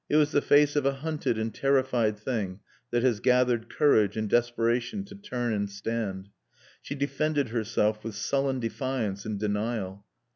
It 0.09 0.15
was 0.15 0.31
the 0.31 0.41
face 0.41 0.75
of 0.75 0.83
a 0.83 0.95
hunted 0.95 1.37
and 1.37 1.53
terrified 1.53 2.17
thing 2.17 2.59
that 2.89 3.03
has 3.03 3.19
gathered 3.19 3.69
courage 3.69 4.17
in 4.17 4.27
desperation 4.27 5.05
to 5.05 5.13
turn 5.15 5.53
and 5.53 5.69
stand. 5.69 6.29
She 6.81 6.95
defended 6.95 7.49
herself 7.49 8.03
with 8.03 8.15
sullen 8.15 8.59
defiance 8.59 9.25
and 9.27 9.39
denial. 9.39 10.03